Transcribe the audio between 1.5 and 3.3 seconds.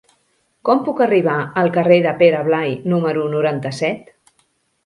al carrer de Pere Blai número